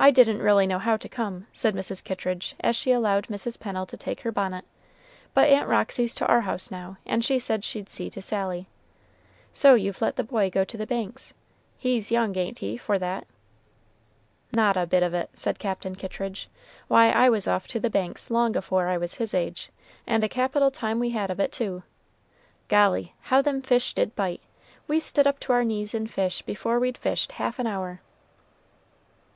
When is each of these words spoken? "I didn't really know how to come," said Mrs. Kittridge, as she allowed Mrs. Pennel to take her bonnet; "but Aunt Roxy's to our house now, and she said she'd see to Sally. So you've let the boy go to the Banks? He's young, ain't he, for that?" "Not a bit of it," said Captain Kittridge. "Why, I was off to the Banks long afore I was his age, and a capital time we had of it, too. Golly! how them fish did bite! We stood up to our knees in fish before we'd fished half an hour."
"I 0.00 0.12
didn't 0.12 0.40
really 0.40 0.64
know 0.68 0.78
how 0.78 0.96
to 0.96 1.08
come," 1.08 1.48
said 1.52 1.74
Mrs. 1.74 2.04
Kittridge, 2.04 2.54
as 2.60 2.76
she 2.76 2.92
allowed 2.92 3.26
Mrs. 3.26 3.58
Pennel 3.58 3.84
to 3.86 3.96
take 3.96 4.20
her 4.20 4.30
bonnet; 4.30 4.64
"but 5.34 5.48
Aunt 5.50 5.66
Roxy's 5.66 6.14
to 6.14 6.26
our 6.28 6.42
house 6.42 6.70
now, 6.70 6.98
and 7.04 7.24
she 7.24 7.40
said 7.40 7.64
she'd 7.64 7.88
see 7.88 8.08
to 8.10 8.22
Sally. 8.22 8.68
So 9.52 9.74
you've 9.74 10.00
let 10.00 10.14
the 10.14 10.22
boy 10.22 10.50
go 10.50 10.62
to 10.64 10.76
the 10.76 10.86
Banks? 10.86 11.34
He's 11.78 12.12
young, 12.12 12.38
ain't 12.38 12.58
he, 12.60 12.76
for 12.76 12.96
that?" 13.00 13.26
"Not 14.52 14.76
a 14.76 14.86
bit 14.86 15.02
of 15.02 15.14
it," 15.14 15.30
said 15.34 15.58
Captain 15.58 15.96
Kittridge. 15.96 16.48
"Why, 16.86 17.10
I 17.10 17.28
was 17.28 17.48
off 17.48 17.66
to 17.66 17.80
the 17.80 17.90
Banks 17.90 18.30
long 18.30 18.54
afore 18.56 18.86
I 18.86 18.96
was 18.96 19.16
his 19.16 19.34
age, 19.34 19.68
and 20.06 20.22
a 20.22 20.28
capital 20.28 20.70
time 20.70 21.00
we 21.00 21.10
had 21.10 21.28
of 21.28 21.40
it, 21.40 21.50
too. 21.50 21.82
Golly! 22.68 23.16
how 23.22 23.42
them 23.42 23.62
fish 23.62 23.94
did 23.94 24.14
bite! 24.14 24.42
We 24.86 25.00
stood 25.00 25.26
up 25.26 25.40
to 25.40 25.52
our 25.54 25.64
knees 25.64 25.92
in 25.92 26.06
fish 26.06 26.40
before 26.42 26.78
we'd 26.78 26.96
fished 26.96 27.32
half 27.32 27.58
an 27.58 27.66
hour." 27.66 28.00